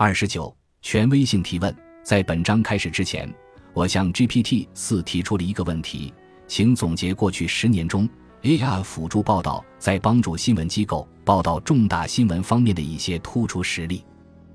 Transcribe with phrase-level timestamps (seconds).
[0.00, 1.76] 二十九，权威性提问。
[2.04, 3.28] 在本章开始之前，
[3.72, 6.14] 我向 GPT 四提出了一个问题，
[6.46, 8.08] 请总结过去十年中
[8.42, 14.04] AI 辅助报道在帮助新闻机构报道重大新闻方面的一些突出实例。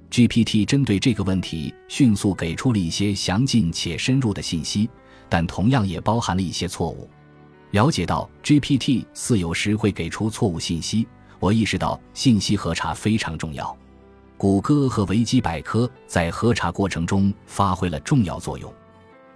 [0.09, 4.89] GPT 针对这个问题迅速给出了一些详尽且深入的信息，
[5.27, 7.09] 但同样也包含了一些错误。
[7.71, 11.05] 了解到 GPT 四有时会给出错误信息，
[11.41, 13.77] 我意识到信息核查非常重要。
[14.43, 18.69] 谷歌和维基百科在核查过程中发挥了重要作用。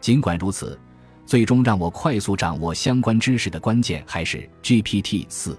[0.02, 0.78] 尽管如此，
[1.26, 5.58] 最终让我快速掌握相关知识的关键还是 GPT 四。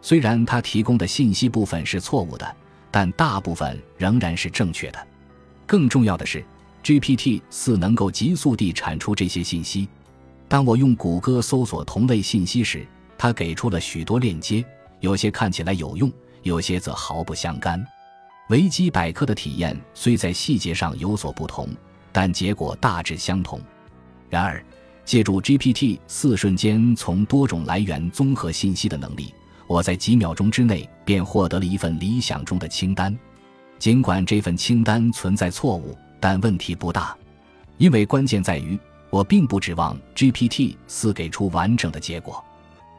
[0.00, 2.56] 虽然它提供的信息部分是错误的，
[2.90, 5.06] 但大部分仍然是正确的。
[5.66, 6.42] 更重要的是
[6.82, 9.86] ，GPT 四能够急速地产出这些信息。
[10.48, 12.86] 当我用谷歌搜索同类信息时，
[13.18, 14.64] 它给出了许多链接，
[15.00, 16.10] 有些看起来有用，
[16.42, 17.86] 有些则毫不相干。
[18.48, 21.68] 维基百科的体验虽在细节上有所不同，
[22.10, 23.60] 但结果大致相同。
[24.30, 24.64] 然而，
[25.04, 29.34] 借助 GPT 四瞬间从多种来源综合信息的能力，
[29.66, 33.16] 我在几秒钟之内便获得了一份理想中的清单。
[33.78, 37.14] 尽管这份清单存在错误，但问题不大，
[37.76, 38.78] 因为关键在于
[39.10, 42.42] 我并不指望 GPT 四给出完整的结果。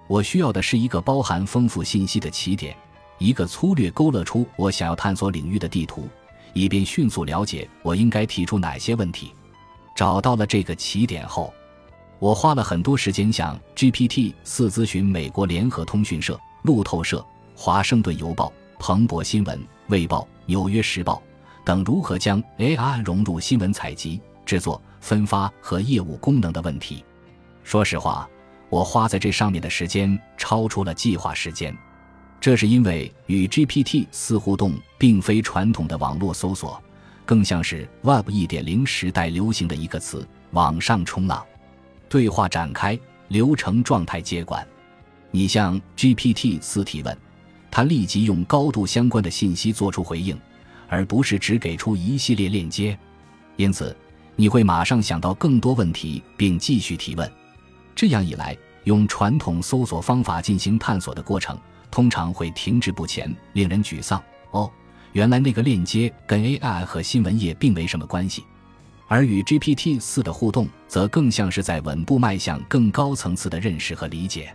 [0.08, 2.76] 我需要的是一个包含丰富信息的起点。
[3.20, 6.08] 一个粗略勾勒出我想要探索领域的地图，
[6.54, 9.32] 以便迅速了解我应该提出哪些问题。
[9.96, 11.54] 找到了这个起点后，
[12.18, 21.22] 我花了很多时间向 GPT 四咨询美国联合通讯社、路透社、华盛顿邮报、彭博新闻、卫报、纽约时报
[21.66, 27.04] 等如何将 AI 融入新闻采集、制作、分发和业务功能的问题。
[27.66, 28.28] 说实话，
[28.70, 31.76] 我花在这上面的时间超出了计划时间。
[32.42, 36.82] 这是因为与 GPT 四互动并非传统的网络搜索，
[37.26, 41.46] 更像是 Web 一点零时代流行的一个词——网上冲浪。
[42.08, 44.66] 对话展开，流程状态接管。
[45.32, 47.16] 你向 GPT 四提问，
[47.70, 50.40] 它立即用高度相关的信息做出回应，
[50.88, 52.98] 而不是只给出一系列链接。
[53.58, 53.96] 因此，
[54.38, 57.30] 你会马上想到更多问题并继续提问。
[57.94, 58.58] 这样一来，
[58.90, 61.56] 用传统搜索方法进行探索的过程。
[61.92, 64.20] 通常会停滞不前，令人沮丧。
[64.50, 64.72] 哦，
[65.12, 68.44] 原来那个链接跟 AI 和新闻业并没什么关系，
[69.08, 74.52] 而与 GPT 四的互动则更像是在稳步迈向更高层次的认识和理解。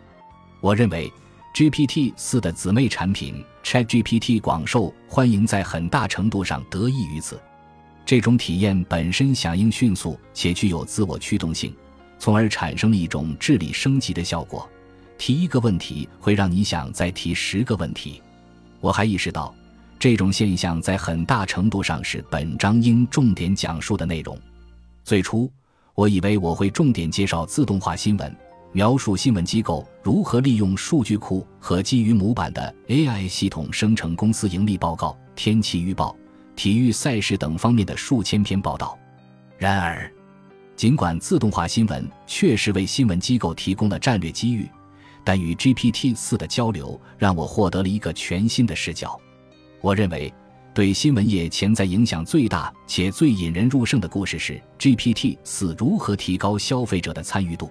[0.61, 1.13] 我认为
[1.55, 7.41] ，GPT 四的姊妹产品 ChatGPT 广受欢迎，在很大程度上得益于此。
[8.07, 11.75] 这种体验本身响应迅速且具有自我驱动性，
[12.25, 14.67] 从而产生了一种智力升级的效果。
[15.19, 18.23] 提一个问题会让你想再提十个问题。
[18.81, 19.55] 我还意识到，
[19.99, 24.39] 这种现象在很大程度上是本章应重点讲述的内容。
[25.05, 25.53] 最初，
[25.95, 28.35] 我以为我会重点介绍自动化新闻，
[28.73, 36.17] 描述新闻机构如何利用数据库和基于模板的 AI 系统生成公司盈利报告、天气预报、
[36.57, 38.99] 体育赛事等方面的数千篇报道。
[39.59, 40.11] 然而，
[40.85, 44.69] 尽管自动化新闻确实为新闻机构提供了战略机遇，
[45.25, 49.19] 但与 GPT 四的交流让我获得了一个全新的视角。
[49.81, 50.31] 我认为，
[50.75, 57.71] 对新闻业潜在影响最大且最引人入胜的故事是 GPT 四如何提高消费者的参与度。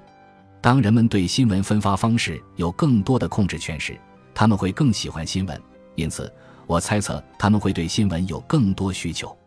[0.59, 3.95] 当人们对新闻分发方式有更多的控制权时，
[4.33, 5.61] 他们会更喜欢新闻。
[5.93, 6.33] 因此，
[6.65, 9.37] 我猜测他们会对新闻有更多需求。